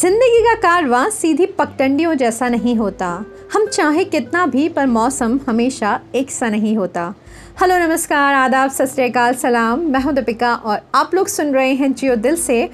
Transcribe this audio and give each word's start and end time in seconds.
ज़िंदगी 0.00 0.42
का 0.42 0.54
कारवा 0.54 1.08
सीधी 1.08 1.46
पगटंडियों 1.46 2.14
जैसा 2.14 2.48
नहीं 2.48 2.74
होता। 2.76 3.06
हम 3.52 3.66
चाहे 3.66 4.04
कितना 4.04 4.44
भी, 4.46 4.68
पर 4.68 4.86
मौसम 4.86 5.38
हमेशा 5.48 6.00
एक 6.14 6.30
सा 6.30 6.48
नहीं 6.48 6.76
होता। 6.76 7.14
हेलो, 7.60 7.78
नमस्कार, 7.78 8.34
आदाब 8.34 8.70
सतरकाल 8.70 9.34
सलाम। 9.34 9.80
मैं 9.80 10.00
हूँ 10.00 10.12
दीपिका 10.12 10.54
और 10.54 10.80
आप 10.94 11.14
लोग 11.14 11.28
सुन 11.28 11.52
रहे 11.54 11.72
हैं 11.72 11.92
जियो 11.92 12.16
दिल 12.16 12.36
से। 12.36 12.70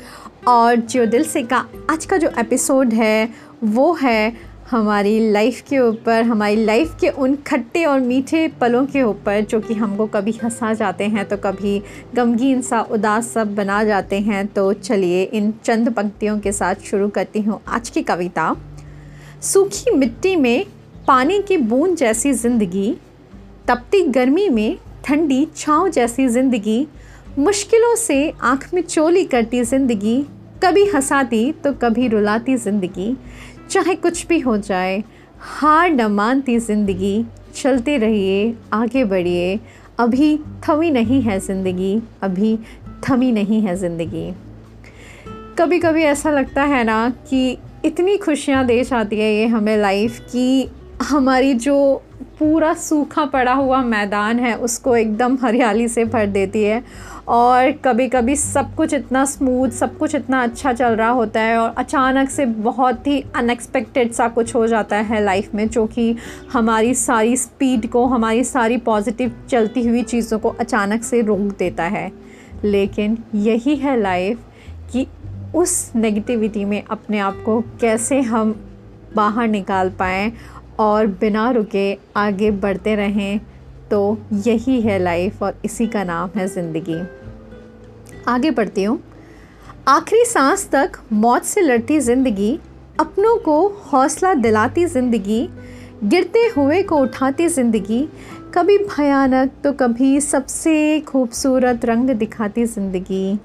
और 0.48 0.76
जियो 0.76 1.06
दिल 1.06 1.24
से 1.24 1.42
का 1.42 1.64
आज 1.90 2.06
का 2.06 2.16
जो 2.16 2.30
एपिसोड 2.38 2.92
है, 2.92 3.28
वो 3.64 3.92
है 4.02 4.36
हमारी 4.70 5.18
लाइफ 5.32 5.60
के 5.68 5.78
ऊपर, 5.78 6.22
हमारी 6.22 6.64
लाइफ 6.64 6.94
के 7.00 7.08
उन 7.08 7.34
खट्टे 7.46 7.84
और 7.84 8.00
मीठे 8.00 8.46
पलों 8.60 8.84
के 8.86 9.02
ऊपर 9.02 9.40
जो 9.40 9.60
कि 9.60 9.74
हमको 9.74 10.06
कभी 10.06 10.32
हंसा 10.42 10.72
जाते 10.74 11.04
हैं 11.06 11.24
तो 11.28 11.36
कभी 11.38 11.80
गमगीन 12.14 12.62
सा, 12.62 12.80
उदास 12.82 13.28
सब 13.32 13.54
बना 13.54 13.82
जाते 13.84 14.20
हैं 14.20 14.46
तो 14.48 14.72
चलिए 14.72 15.22
इन 15.24 15.52
चंद 15.64 15.92
पंक्तियों 15.94 16.38
के 16.40 16.52
साथ 16.52 16.84
शुरू 16.84 17.08
करती 17.10 17.40
हूँ 17.40 17.60
आज 17.68 17.90
की 17.90 18.02
कविता। 18.02 18.54
सूखी 19.42 19.90
मिट्टी 19.90 20.34
में 20.36 20.64
पानी 21.08 21.40
की 21.42 21.56
बूंद 21.58 21.96
जैसी 21.96 22.32
ज़िंदगी, 22.34 22.96
तपती 23.68 24.00
गर्मी 24.08 24.48
में 24.48 24.78
ठंडी 25.04 25.46
छाँव 25.56 25.88
जैसी 25.90 26.28
ज़िंदगी, 26.28 26.86
मुश्किलों 27.38 27.94
से 27.96 28.28
आँख 28.42 28.72
में 28.74 28.82
चोली 28.82 29.24
करती 29.26 29.62
ज़िंदगी, 29.64 30.20
कभी 30.64 30.84
हंसाती 30.86 31.50
तो 31.54 31.72
कभी 31.74 32.08
रुलाती 32.08 32.56
ज़िंदगी। 32.56 33.16
चाहे 33.70 33.94
कुछ 33.94 34.26
भी 34.26 34.38
हो 34.40 34.56
जाए, 34.58 35.02
हार 35.40 35.90
न 35.90 36.06
मानती 36.12 36.58
ज़िंदगी, 36.58 37.24
चलते 37.54 37.96
रहिए, 37.98 38.54
आगे 38.72 39.04
बढ़िए। 39.04 39.58
अभी 39.98 40.36
थमी 40.68 40.90
नहीं 40.90 41.20
है 41.22 41.38
ज़िंदगी, 41.40 42.00
अभी 42.22 42.58
थमी 43.08 43.30
नहीं 43.32 43.60
है 43.62 43.76
ज़िंदगी। 43.76 44.32
कभी 45.58 45.78
कभी 45.78 46.02
ऐसा 46.02 46.30
लगता 46.30 46.62
है 46.64 46.82
ना 46.84 47.08
कि 47.30 47.58
इतनी 47.84 48.16
खुशियाँ 48.16 48.64
दे 48.66 48.82
जाती 48.84 49.16
है 49.16 49.34
ये 49.34 49.46
हमें 49.46 49.76
लाइफ 49.76 50.18
की, 50.20 50.68
हमारी 51.02 51.54
जो 51.54 52.02
पूरा 52.44 52.72
सूखा 52.74 53.24
पड़ा 53.24 53.52
हुआ 53.52 53.80
मैदान 53.82 54.38
है, 54.38 54.54
उसको 54.54 54.96
एकदम 54.96 55.36
हरियाली 55.42 55.86
से 55.88 56.04
भर 56.04 56.26
देती 56.26 56.62
है। 56.64 56.82
और 57.28 57.70
कभी 57.72 58.08
कभी 58.08 58.34
सब 58.36 58.74
कुछ 58.74 58.94
इतना 58.94 59.24
स्मूथ 59.24 59.68
सब 59.68 59.96
कुछ 59.98 60.14
इतना 60.14 60.42
अच्छा 60.42 60.72
चल 60.72 60.96
रहा 60.96 61.08
होता 61.08 61.40
है 61.40 61.56
और 61.58 61.74
अचानक 61.78 62.30
से 62.30 62.46
बहुत 62.46 63.06
ही 63.06 63.24
अनएक्सपेक्टेड 63.36 64.12
सा 64.12 64.28
कुछ 64.28 64.54
हो 64.54 64.66
जाता 64.66 64.96
है 64.96 65.22
लाइफ 65.24 65.54
में, 65.54 65.68
जो 65.68 65.86
कि 65.86 66.16
हमारी 66.52 66.94
सारी 66.94 67.36
स्पीड 67.36 67.88
को, 67.88 68.04
हमारी 68.06 68.44
सारी 68.44 68.76
पॉजिटिव 68.76 69.32
चलती 69.48 69.86
हुई 69.86 70.02
चीज़ों 70.02 70.38
को 70.38 70.48
अचानक 70.48 71.02
से 71.02 71.22
रोक 71.22 71.56
देता 71.58 71.84
है। 71.84 72.10
लेकिन 72.64 73.18
यही 73.34 73.76
है 73.76 74.00
लाइफ 74.00 74.40
कि 74.92 75.06
उस 75.54 75.92
नेगेटिविटी 75.96 76.64
में 76.64 76.82
अपने 76.90 77.18
आप 77.18 77.42
को 77.46 77.60
कैसे 77.80 78.20
हम 78.20 78.54
बाहर 79.16 79.48
निकाल 79.48 79.90
पाएँ 79.90 80.32
और 80.80 81.06
बिना 81.20 81.50
रुके 81.50 81.92
आगे 82.16 82.50
बढ़ते 82.50 82.94
रहें 82.96 83.40
तो 83.90 84.18
यही 84.44 84.80
है 84.80 84.98
लाइफ 84.98 85.42
और 85.42 85.60
इसी 85.64 85.86
का 85.86 86.04
नाम 86.04 86.30
है 86.36 86.46
ज़िंदगी। 86.48 87.00
आगे 88.28 88.50
बढ़ती 88.50 88.84
हूँ। 88.84 88.98
आखिरी 89.88 90.24
सांस 90.24 90.68
तक 90.70 90.98
मौत 91.12 91.44
से 91.44 91.60
लड़ती 91.60 91.98
ज़िंदगी, 92.00 92.52
अपनों 93.00 93.36
को 93.38 93.66
हौसला 93.86 94.34
दिलाती 94.34 94.86
ज़िंदगी, 94.86 95.48
गिरते 96.04 96.46
हुए 96.56 96.82
को 96.82 96.96
उठाती 96.96 97.48
ज़िंदगी, 97.48 98.02
कभी 98.54 98.78
भयानक 98.78 99.52
तो 99.64 99.72
कभी 99.74 100.20
सबसे 100.20 101.00
खूबसूरत 101.00 101.84
रंग 101.84 102.10
दिखाती 102.10 102.64
ज़िंदगी। 102.66 103.38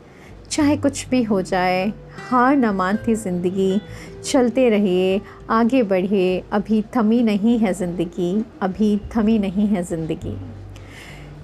चाहे 0.52 0.76
कुछ 0.78 1.08
भी 1.10 1.22
हो 1.24 1.42
जाए, 1.42 1.92
हार 2.30 2.56
न 2.56 2.70
मानती 2.76 3.16
ज़िंदगी। 3.16 3.82
चलते 4.24 4.70
रहिए, 4.70 5.20
आगे 5.50 5.84
बढ़िए। 5.84 6.44
अभी 6.52 6.82
थमी 6.96 7.22
नहीं 7.24 7.58
है 7.60 7.74
ज़िंदगी, 7.74 8.46
अभी 8.62 8.96
थमी 9.16 9.38
नहीं 9.40 9.68
है 9.68 9.84
ज़िंदगी। 9.84 10.36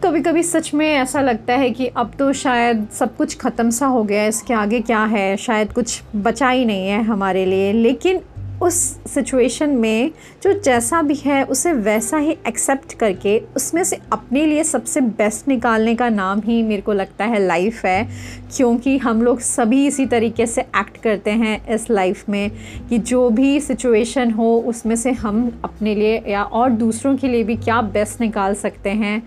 कभी 0.04 0.22
कभी 0.22 0.44
सच 0.44 0.74
में 0.74 0.88
ऐसा 0.88 1.22
लगता 1.22 1.54
है 1.54 1.70
कि 1.70 1.88
अब 1.88 2.12
तो 2.20 2.32
शायद 2.34 2.88
सब 2.94 3.16
कुछ 3.18 3.38
ख़त्म 3.38 3.70
सा 3.70 3.88
हो 3.88 4.04
गया 4.04 4.26
इसके 4.26 4.54
आगे 4.54 4.80
क्या 4.82 5.04
है? 5.06 5.36
शायद 5.38 5.72
कुछ 5.74 6.02
बचा 6.16 6.50
ही 6.50 6.66
नहीं 6.66 6.88
है 6.88 7.02
हमारे 7.04 7.46
लिए। 7.46 7.72
लेकिन 7.74 8.22
उस 8.62 8.76
सिचुएशन 9.14 9.70
में 9.70 10.12
जो 10.44 10.52
जैसा 10.60 11.02
भी 11.02 11.16
है, 11.16 11.44
उसे 11.44 11.74
वैसा 11.74 12.18
ही 12.18 12.32
एक्सेप्ट 12.48 12.94
करके 12.94 13.38
उसमें 13.56 13.84
से 13.84 14.00
अपने 14.14 14.46
लिए 14.46 14.64
सबसे 14.64 15.02
बेस्ट 15.02 15.48
निकालने 15.48 15.96
का 15.96 16.10
नाम 16.10 16.42
ही 16.46 16.62
मेरे 16.64 16.82
को 16.82 16.94
लगता 16.94 17.26
है 17.26 17.40
लाइफ 17.40 17.84
है। 17.86 18.08
क्योंकि 18.58 18.98
हम 18.98 19.22
लोग 19.22 19.40
सभी 19.40 19.86
इसी 19.88 20.06
तरीके 20.06 20.46
से 20.46 20.62
एक्ट 20.62 20.98
करते 20.98 21.32
हैं 21.32 21.68
इस 21.68 21.90
लाइफ 21.90 22.30
में 22.30 22.52
कि 22.90 22.98
जो 22.98 23.30
भी 23.30 23.60
सिचुएशन 23.60 24.32
हो, 24.32 24.58
उसमें 24.58 24.96
से 24.96 25.12
हम 25.12 25.62
अपने 25.64 25.96
लिए 25.96 26.24
या 26.28 26.44
और 26.44 26.70
दूसरों 26.70 27.16
के 27.18 27.28
लिए 27.28 27.44
भी 27.44 27.56
क्या 27.56 27.82
बेस्ट 27.82 28.22
निकाल 28.22 28.54
सकते 28.56 28.90
हैं, 28.90 29.22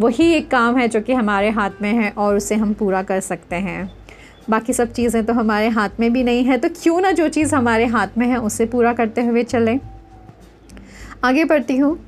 वही 0.00 0.32
एक 0.32 0.50
काम 0.50 0.76
है 0.76 0.88
जो 0.88 1.00
कि 1.00 1.12
हमारे 1.12 1.50
हाथ 1.50 1.70
में 1.82 1.92
है 1.92 2.10
और 2.10 2.36
उसे 2.36 2.54
हम 2.54 2.72
पूरा 2.72 3.02
कर 3.02 3.20
सकते 3.20 3.56
हैं। 3.56 3.99
बाकी 4.50 4.72
सब 4.72 4.92
चीज़ें 4.92 5.24
तो 5.26 5.32
हमारे 5.32 5.68
हाथ 5.70 6.00
में 6.00 6.12
भी 6.12 6.22
नहीं 6.24 6.44
है 6.44 6.58
तो 6.58 6.68
क्यों 6.74 7.00
ना 7.00 7.10
जो 7.12 7.28
चीज़ 7.28 7.54
हमारे 7.54 7.86
हाथ 7.86 8.18
में 8.18 8.26
है 8.26 8.36
उसे 8.38 8.66
पूरा 8.66 8.92
करते 8.92 9.22
हुए 9.22 9.42
चलें। 9.44 9.78
आगे 11.24 11.44
बढ़ती 11.44 11.76
हूँ। 11.76 11.98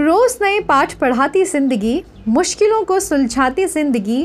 रोज़ 0.00 0.36
नए 0.42 0.60
पाठ 0.60 0.94
पढ़ाती 0.94 1.44
ज़िंदगी, 1.44 2.02
मुश्किलों 2.28 2.82
को 2.84 2.98
सुलझाती 3.00 3.66
ज़िंदगी, 3.66 4.22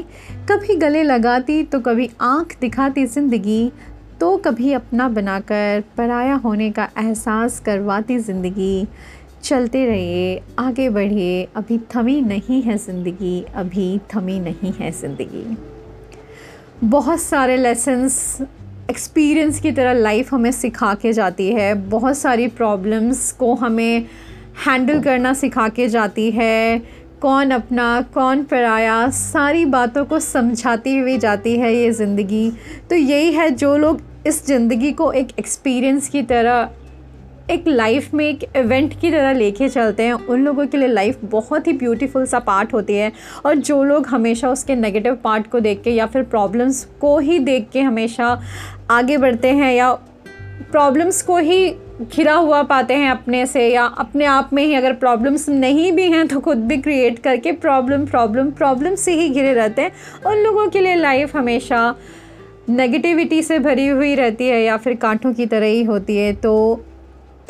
कभी 0.52 0.76
गले 0.76 1.04
लगाती 1.04 1.62
तो 1.64 1.80
कभी 1.80 2.10
आँख 2.22 2.56
दिखाती 2.62 3.06
ज़िंदगी 3.06 3.72
तो 4.20 4.36
कभी 4.38 4.72
अपना 4.74 5.08
बनाकर 5.10 5.84
पराया 5.98 6.36
होने 6.36 6.72
का 6.72 6.90
एहसास 6.98 7.60
करवाती 7.60 8.20
ज़िंदगी। 8.20 8.88
चलते 9.44 9.86
रहिए, 9.86 10.42
आगे 10.60 10.90
बढ़िए, 10.90 11.48
अभी 11.56 11.78
थमी 11.96 12.20
नहीं 12.22 12.62
है 12.62 12.78
ज़िंदगी, 12.78 13.42
अभी 13.56 13.98
थमी 14.16 14.40
नहीं 14.40 14.74
है 14.74 14.92
ज़िंदगी। 14.92 15.46
बहुत 16.84 17.20
सारे 17.20 17.56
लेसन्स 17.58 18.42
एक्सपीरियंस 18.90 19.60
की 19.60 19.72
तरह 19.72 19.94
लाइफ 19.94 20.34
हमें 20.34 20.52
सिखा 20.52 20.94
के 20.94 21.14
जाती 21.14 21.48
है। 21.52 21.74
बहुत 21.90 22.18
सारी 22.18 22.48
प्रॉब्लम्स 22.48 23.32
को 23.32 23.54
हमें 23.56 24.06
हैंडल 24.68 25.00
करना 25.02 25.34
सिखा 25.34 25.68
के 25.70 25.88
जाती 25.88 26.30
है। 26.32 26.80
कौन 27.22 27.52
अपना, 27.52 28.02
कौन 28.14 28.44
पराया, 28.44 29.10
सारी 29.10 29.66
बातों 29.66 30.06
को 30.06 30.20
समझाती 30.20 30.98
हुई 30.98 31.18
जाती 31.18 31.58
है 31.60 31.74
ये 31.76 31.92
ज़िंदगी। 31.92 32.52
तो 32.90 32.96
यही 32.96 33.32
है 33.32 33.50
जो 33.50 33.76
लोग 33.78 34.02
इस 34.28 34.46
ज़िंदगी 34.48 34.92
को 34.92 35.12
एक 35.12 35.28
एक्सपीरियंस 35.40 36.10
की 36.10 36.22
तरह 36.24 36.70
एक 37.50 37.68
लाइफ 37.68 38.14
में 38.14 38.26
एक 38.26 38.44
इवेंट 38.56 38.94
की 39.02 39.10
तरह 39.12 39.34
लेके 39.34 39.68
चलते 39.70 40.04
हैं। 40.04 40.14
उन 40.14 40.44
लोगों 40.44 40.66
के 40.68 40.78
लिए 40.78 40.88
लाइफ 40.88 41.20
बहुत 41.24 41.68
ही 41.68 41.74
ब्यूटीफुल 41.74 42.26
सा 42.26 42.40
पार्ट 42.40 42.74
होती 42.74 42.94
है। 42.94 43.12
और 43.46 43.56
जो 43.56 43.84
लोग 43.84 44.08
हमेशा 44.08 44.50
उसके 44.50 44.76
नेगेटिव 44.76 45.16
पार्ट 45.16 45.48
को 45.48 45.60
देख 45.60 45.82
के 45.82 45.92
या 45.92 46.06
फिर 46.06 46.24
प्रॉब्लम्स 46.24 46.84
को 47.02 47.18
ही 47.20 47.38
देख 47.40 47.70
के 47.74 47.82
हमेशा 47.82 48.40
आगे 48.92 49.18
बढ़ते 49.18 49.52
हैं 49.52 49.74
या 49.74 49.94
प्रॉब्लम्स 50.72 51.22
को 51.22 51.38
ही 51.38 51.70
घिरा 52.02 52.34
हुआ 52.34 52.62
पाते 52.64 52.94
हैं 52.94 53.10
अपने 53.12 53.46
से 53.46 53.68
या 53.68 53.86
अपने 53.98 54.26
आप 54.26 54.50
में 54.54 54.64
ही 54.64 54.74
अगर 54.74 54.94
प्रॉब्लम्स 54.94 55.48
नहीं 55.50 55.92
भी 55.92 56.10
हैं 56.12 56.28
तो 56.28 56.40
खुद 56.40 56.58
भी 56.58 56.78
क्रिएट 56.78 57.20
करके 57.20 57.52
प्रॉब्लम 57.52 58.06
प्रॉब्लम 58.06 58.52
प्रॉब्लम 58.52 58.96
से 58.96 59.14
ही 59.14 59.30
घिरे 59.30 59.54
रहते 59.54 59.82
हैं। 59.82 59.92
उन 60.26 60.38
लोगों 60.38 60.68
के 60.68 60.82
लिए 60.82 60.96
लाइफ 60.96 61.36
हमेशा 61.36 61.96
नेगेटिविटी 62.70 63.42
से 63.44 63.60
भरी 63.60 63.88
हुई 63.88 64.14
रहती 64.16 64.48
है 64.48 64.62
या 64.64 64.78
फिर 64.78 64.96
कांटों 64.96 65.34
की 65.34 65.46
तरह 65.46 65.66
ही 65.66 65.84
होती 65.84 66.18
है। 66.18 66.34
तो 66.34 66.84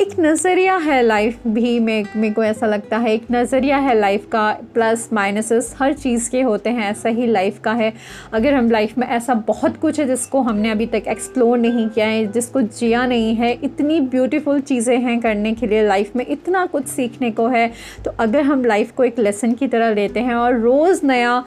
एक 0.00 0.12
नज़रिया 0.20 0.76
है 0.76 1.00
लाइफ 1.02 1.46
भी 1.46 1.78
में 1.80 2.04
मेरे 2.16 2.34
को 2.34 2.42
ऐसा 2.44 2.66
लगता 2.66 2.96
है। 2.96 3.12
एक 3.14 3.22
नज़रिया 3.32 3.76
है 3.76 3.94
लाइफ 3.94 4.26
का 4.32 4.50
प्लस 4.74 5.08
माइनसेस 5.12 5.74
हर 5.78 5.92
चीज़ 5.92 6.28
के 6.30 6.42
होते 6.42 6.70
हैं, 6.70 6.90
ऐसा 6.90 7.08
ही 7.08 7.26
लाइफ 7.26 7.58
का 7.60 7.72
है। 7.72 7.92
अगर 8.32 8.54
हम 8.54 8.70
लाइफ 8.70 8.96
में 8.98 9.06
ऐसा 9.06 9.34
बहुत 9.48 9.76
कुछ 9.76 9.98
है 10.00 10.06
जिसको 10.06 10.40
हमने 10.40 10.70
अभी 10.70 10.86
तक 10.86 11.08
एक्सप्लोर 11.08 11.58
नहीं 11.58 11.88
किया 11.88 12.06
है, 12.06 12.26
जिसको 12.26 12.62
जिया 12.62 13.04
नहीं 13.06 13.34
है, 13.34 13.52
इतनी 13.54 14.00
ब्यूटीफुल 14.02 14.60
चीज़ें 14.60 14.98
हैं 14.98 15.18
करने 15.20 15.52
के 15.52 15.66
लिए 15.66 15.86
लाइफ 15.88 16.14
में, 16.16 16.24
इतना 16.28 16.64
कुछ 16.66 16.86
सीखने 16.86 17.30
को 17.30 17.48
है 17.48 17.70
तो 18.04 18.14
अगर 18.20 18.42
हम 18.42 18.64
लाइफ 18.64 18.92
को 18.92 19.04
एक 19.04 19.18
लेसन 19.18 19.52
की 19.52 19.68
तरह 19.68 19.94
लेते 19.94 20.20
हैं 20.20 20.34
और 20.34 20.60
रोज़ 20.60 21.06
नया 21.06 21.44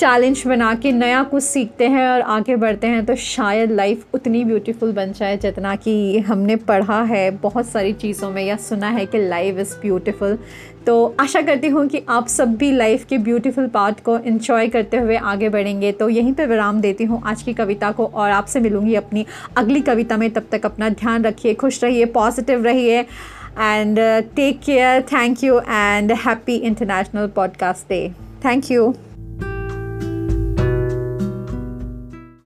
चैलेंज 0.00 0.42
बना 0.46 0.72
के 0.74 0.90
नया 0.92 1.22
कुछ 1.22 1.42
सीखते 1.42 1.86
हैं 1.88 2.08
और 2.08 2.20
आगे 2.34 2.54
बढ़ते 2.56 2.86
हैं 2.86 3.04
तो 3.06 3.14
शायद 3.14 3.70
लाइफ 3.70 4.14
उतनी 4.14 4.42
ब्यूटीफुल 4.44 4.92
बन 4.92 5.12
जाए 5.12 5.36
जितना 5.36 5.74
कि 5.76 6.18
हमने 6.18 6.56
पढ़ा 6.68 7.02
है 7.02 7.30
बहुत 7.30 7.66
सारी 7.66 7.92
चीज़ों 7.92 8.30
में 8.30 8.42
या 8.42 8.56
सुना 8.58 8.88
है 8.88 9.04
कि 9.06 9.18
लाइफ 9.18 9.58
इज़ 9.58 9.74
ब्यूटीफुल 9.82 10.38
तो 10.86 10.94
आशा 11.20 11.42
करती 11.42 11.68
हूँ 11.68 11.86
कि 11.86 12.02
आप 12.08 12.28
सब 12.28 12.54
भी 12.56 12.70
लाइफ 12.72 13.04
के 13.04 13.18
ब्यूटीफुल 13.18 13.66
पार्ट 13.66 14.00
को 14.00 14.16
इन्जॉय 14.18 14.68
करते 14.68 14.96
हुए 14.96 15.16
आगे 15.16 15.48
बढ़ेंगे। 15.48 15.92
तो 15.92 16.08
यहीं 16.08 16.32
पर 16.32 16.46
विराम 16.46 16.80
देती 16.80 17.04
हूँ 17.04 17.22
आज 17.26 17.42
की 17.42 17.54
कविता 17.54 17.90
को 17.92 18.06
और 18.06 18.30
आपसे 18.30 18.60
मिलूँगी 18.60 18.94
अपनी 18.94 19.26
अगली 19.56 19.80
कविता 19.80 20.16
में। 20.16 20.28
तब 20.30 20.46
तक 20.52 20.66
अपना 20.66 20.88
ध्यान 20.88 21.24
रखिए, 21.24 21.54
खुश 21.54 21.82
रहिए 21.84 22.04
पॉजिटिव 22.16 22.64
रहिए 22.64 23.00
and 23.00 23.98
take 24.36 24.60
care 24.60 25.02
thank 25.12 25.44
you 25.44 25.60
and 25.60 26.12
happy 26.26 26.56
international 26.56 27.28
podcast 27.36 27.88
day 27.88 28.02
thank 28.44 28.70
you 28.70 28.92